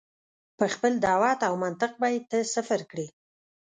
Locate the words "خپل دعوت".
0.73-1.39